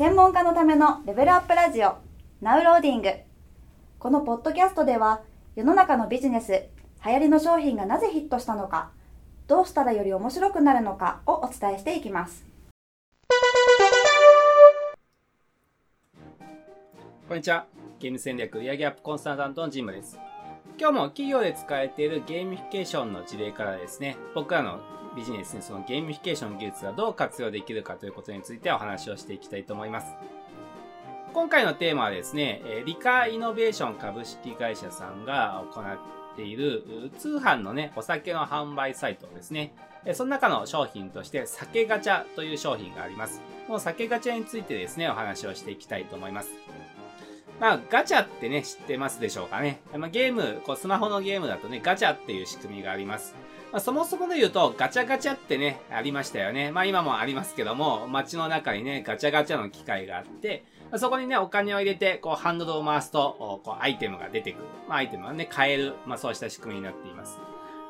[0.00, 1.98] 専門家のためのレベルアップラジオ
[2.40, 3.10] Now Loading。
[3.98, 5.20] このポッドキャストでは
[5.56, 6.52] 世の中のビジネス
[7.04, 8.92] 流行りの商品がなぜヒットしたのか
[9.46, 12.46] どうしたらより面白くなるのかをお伝えしていきます。
[17.28, 17.66] こんにちは。
[17.98, 20.18] ゲーム戦略売上アップコンサルタントのジムです。
[20.78, 24.80] 今日も企業で使われているゲーミフィケーションの事例からですね僕らの
[25.16, 30.12] ビジネスにそのゲーミフィケーション技術がどう活用できるかということについてお話をしていきたいと思います。
[31.32, 35.98] 今回のテーマはですね、リカーイノベーション株式会社さんが行っ
[36.36, 39.72] ている通販のね、お酒の販売サイトですね。
[40.14, 43.42] その中の商品として、酒ガチャという商品があります。
[43.66, 46.50] この酒ガチャについてですね、お話をしていきたいと思います。
[47.60, 49.82] まあ、ガチャってね、知ってますでしょうかね。
[49.94, 53.34] ま、ゲーム、こうスマホのゲームだとね、ガチャっていう仕組みがあります。
[53.72, 56.72] まあ、そもそもで言うと、ガチャガチャってね、ありましたよね。
[56.72, 64.64] まあ今もありますけども、街の中にね、ガチャガチャの機械があって、まあ、そこにね、お金を入れて、こう、ハンドルを回すと、こう、アイテムが出てくる。
[64.88, 65.94] まあ、アイテムはね、買える。
[66.04, 67.38] まあ、そうした仕組みになっています。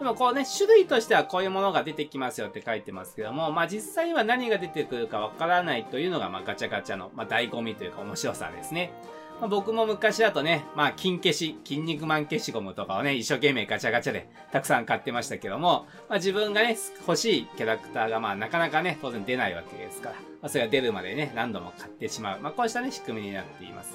[0.00, 8.94] でもこうね、種類としてはこういうものが出てきますよって書いてますけども、まあ実際には何が出てくるかわからないというのが、まあガチャガチャの、まあ醍醐味というか面白さですね。
[9.40, 22.40] まあ、僕も昔だとね、まあ、金消し、筋肉マン消しゴムとかをね、一生懸命ガチャガチャでたくさん買ってましたけども、まあ、自分がね、欲しいキャラクターがまあ、なかなかね、当然出ないわけですから、まあ、それが出るまでね、何度も買ってしまう。
[22.40, 23.94] まあ、こうしたね、仕組みになっています。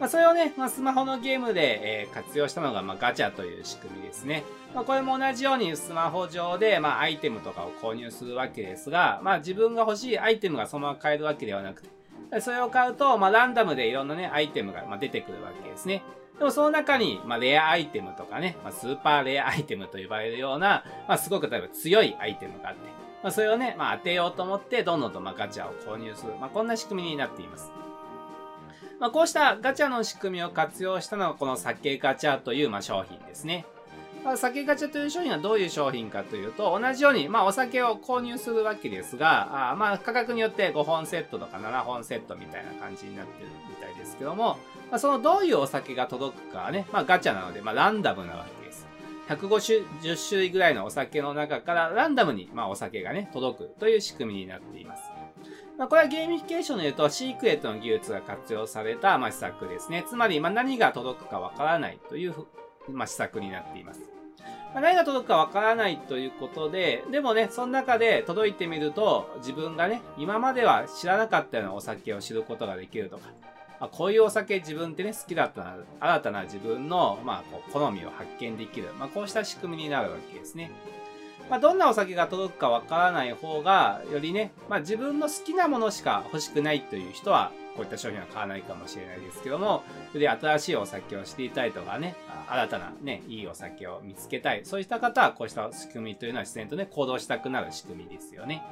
[0.00, 4.42] まあ、それをね、まあ、スマホのゲームで、えー、活用したのが、まあ、ガチャという仕組みですね。
[4.74, 11.97] まあ、これも同じようにスマホ上で、まあ、アイテムとかを購入するわけですが、まあ、自分が欲しいアイテムがそのまま買えるわけではなくて、
[12.40, 16.02] それを買うと、まあ、ランダムでいろんなね、アイテムが、まあ、出てくるわけですね。
[16.38, 22.80] でもその中に、まあ、レアアイテムとかね、まあ、スーパーレアアイテムと呼ばれるような、まあ、すごく例えば強いアイテムがあって、
[23.22, 26.34] まあ、それをね、まあ、当てようと思って、どんどんとまあガチャを購入する。
[26.40, 27.72] まあ、こんな仕組みになっています。
[29.00, 33.64] まあ、こうしたガチャの仕組みを活用したのが、この酒ガチャという、まあ、商品ですね。
[34.24, 44.58] まあ、酒ガチャという商品はどういう商品かというと、同じように、まあ、お酒を購入するわけですが、あまあ、価格によって5本セットとか7本セットみたいな感じになってるみたいですけども、
[44.90, 48.86] まあ、そのどういうお酒が届くかはね、まあ、ガチャなので、まあ、ランダムなわけです。
[49.28, 55.02] 150種類ぐらいのお酒の中からランダムに、まあ、お酒がね、届くという仕組みになっています。
[55.78, 60.04] まあ、これはゲーミフィケーションで言うと、シークレットの技術が活用された、まあ、施策ですね。
[60.08, 62.34] つまり、まあ、何が届くかわからないという、
[62.90, 64.17] まあ、施策になっています。
[64.74, 73.28] まあ、何が届くかわからないということで、でもね、その中で届いてみると、自分がね、今までは知らなかったようなお酒を知ることができるとか、
[73.80, 78.92] あこういうお酒自分ってね、好きだったな、新たな自分の、まあ、好みを発見できる。
[78.98, 80.70] まあ、こうした仕組みになるわけですね。
[81.50, 92.16] まあ、どんなお酒が届くかわからない方が、よりね、まあ、自分の好きなものしか欲しくないという人は、こういった商品は買わないかもしれないですけども、より新しいお酒を知りたいとかね、
[92.48, 94.64] 新たなね、いいお酒を見つけたい。
[94.64, 98.62] そういった方は、こうした仕組みというのは自然とね、行動したくなる仕組みですよね。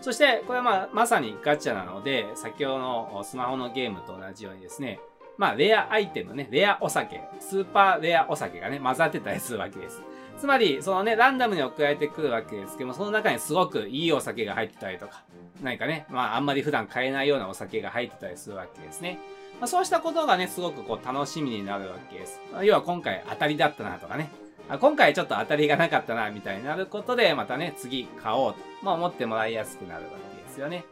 [0.00, 4.98] そして、これはまあ、まさにガチャなので、先ほどのスマホのゲームと同じようにですね、
[5.36, 10.02] まあ、レアアイテムね、レアお酒、スーパーレアお酒がね、混ざってたりするわけです。
[10.40, 15.22] つまり、そのね、ランダムに送られてくるわけですけども、その中にすごくいいお酒が入ってたりとか、
[15.62, 19.18] 何かね、まあ、あんまり普段買えないようなお酒が入ってたりするわけですね。
[19.60, 22.40] まあ、そうしたことがね、すごくこう楽しみになるわけです。
[22.54, 24.30] まあ、要は今回当たりだったなとかね、
[24.70, 30.84] あ今回ちょっと当たりがなかったな、みたいになることで、またね、次買おうと、まあ、思ってもらいやすくなるわけですよね。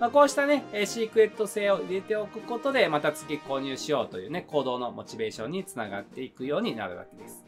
[0.00, 7.42] まあ、こうしたね、シークレット性を入れておくことで、また次購入しようというね、行動のモチベーションにつながっていくようになるわけです。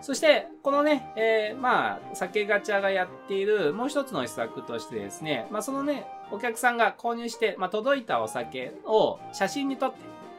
[0.00, 9.98] そして、このね、えー、まあ、酒ガチャがやっているもう一つの施策としてですね、まあ、そのね、お客さんが購入して、まあ、届いたお酒を写真に撮って、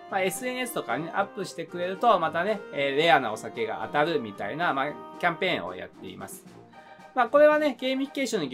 [0.10, 6.46] まあ、SNS とかに、ね、アップしてくれると、またね、えー、レアなお酒が当たるみたいな、まあ、キャンペーンをやっています。
[7.14, 8.48] まあ、これはね、ゲーミフィケーションの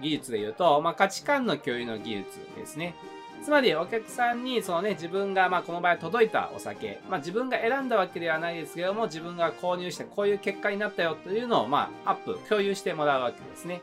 [0.00, 2.26] 技術で言うと、まあ、価値観の共有の技術
[2.56, 2.94] ですね。
[3.42, 13.82] つまりお客さんにそのね、自分がまあこの場合届いたお酒、まあ自分が選んだわけではないですけども、自分が購入してこういう結果になったよというのをまあアップ、共有してもらうわけですね。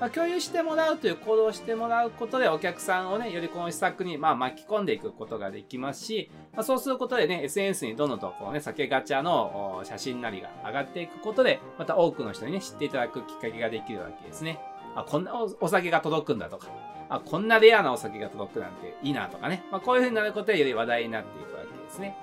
[0.00, 14.58] まあ、共有してもらうという行動をしてもらうことでお客さんをね、よりこの施策にまあ巻き込んでいくことができますし、まあ、そうすることでね、SNS にどんどんとね、酒ガチャの写真なりが上がっていくことで、また多くの人にね、知っていただくきっかけができるわけですね。
[14.96, 16.68] あ、こんなお酒が届くんだとか、
[17.16, 19.64] あ、こんなレアなお酒が届くなんていいなとかね。
[19.70, 22.16] まあ、こういう風になることでより話題になっていくわけですね。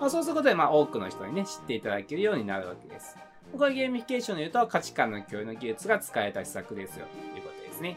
[0.00, 3.16] まあ、そうすることで、まあ、多くの人にね、知っていただけるようになるわけです。
[3.56, 7.96] これゲーミフィケーションで言うと、価値観の共有の技術が使えた施策ですよ、ということですね。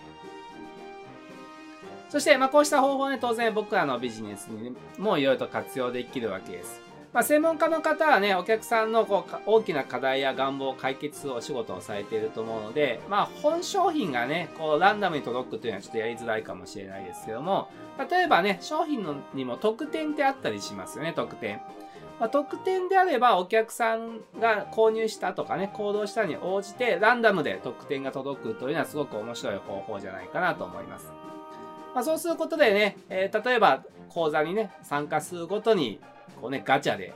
[2.10, 6.82] そして、まあ、こうした方法ね、当然僕らのビジネスにもいろいろと活用できるわけです。
[7.14, 17.70] まあ、専門家の方はね、お客さんのこう大きな課題や願望を解決するお仕事をされていると思うので、まあ、本商品がね、こう、ランダムに届くというのはちょっとやりづらいかもしれないですけども、
[18.10, 21.60] 例えばね、商品のにも特典ってあったりしますよね、特典。
[22.18, 31.12] まあ、特典であれば、お客さんが購入したとかね、行動したに応じて、ランダムで特典が届くというのはすごく面白い方法じゃないかなと思います。
[31.94, 36.00] まあ、そうすることでね、えー、例えば講座にね、参加するごとに、
[36.42, 37.14] こうね、ガチャで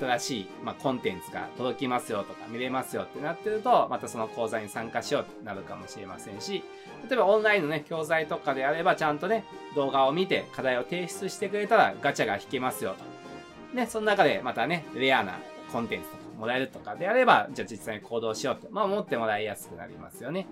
[0.00, 6.62] 新しい、まあ、コンテンツが届きますよとか見れますよってなってると、またその講座に参加しようってなるかもしれませんし、
[7.08, 9.44] 例えばオンラインのね、教材とかであればちゃんとね、
[9.74, 13.76] 動画を見て課題を提出してくれたらガチャが引けますよと。
[13.76, 15.38] ね、その中でまたね、レアな
[15.72, 20.46] コンテンツとかもらえるとかであれば、じゃあ実際に行動しようって、まあ思ってもらいやすくなりますよね。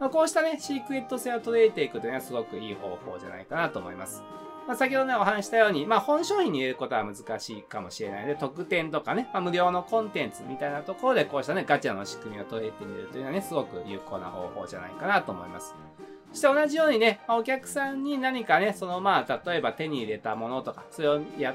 [0.00, 4.22] まあ、こうしたね、シークレット性を取り入れていくというのはすごくいい方法じゃないかなと思います。
[4.66, 15.74] まあ、先ほどね、お話したように、まあ、本商品に入れることは難しいかもしれないので、特典とかね、まあ、無料のコンテンツみたいなところで、こうしたね、ガチャの仕組みを取り入れてみるというのはね、すごく有効な方法じゃないかなと思います。
[16.32, 21.54] そして同じようにね、お客さんに何かね、そのまあ、例えば手に入れたものとか、それをや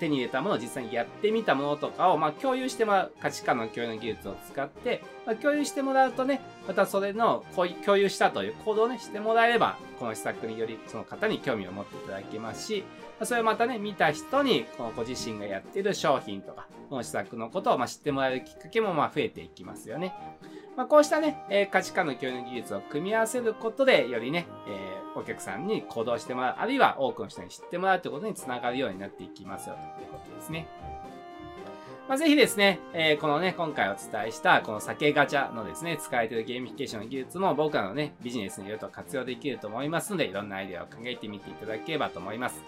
[0.00, 12.84] 手に入れたものを実際にやってみたものとかを、まあ、共有してもらう、価値観の共有の技術を使って、まあ、共有してもらうとね、またそれの共有したという行動をね、してもらえれば、この施策によりその方に興味を持っていただけますし、
[13.22, 20.14] それをまたね、見た人に、このご自身がやっている商品とか、この施策のことをま知ってもらえるきっかけもま増えていきますよね。
[20.76, 30.66] まあ、こうしたね、え、価値観の共有の技術を組み合わせることで、よりね、えー、お客さんに行動してもらう、あるいは多くの人に知ってもらうということにつながるようになっていきますよ、ということですね。
[32.08, 42.64] まあ、ぜひですね、えー、このね、今回お伝えした、この酒ガチャのですね、使えているゲーミフィケーションの技術も僕らのね、ビジネスにいろいろと活用できると思いますので、いろんなアイデアを考えてみていただければと思います。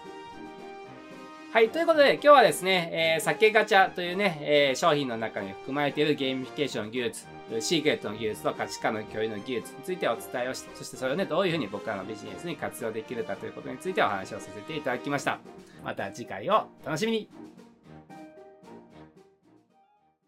[1.53, 1.69] はい。
[1.69, 7.27] ということで、今日はですね、えー、酒ガチャというね、えー、商品の中に含まれているゲーミフィケーション技術、
[7.59, 15.37] シークレットの技術と価値観の共有の技術についてお伝えをして、そしてそれをね、どういうふうに僕らのビジネスに活用できるかということについてお話をさせていただきました。
[15.85, 17.29] また次回をお楽しみに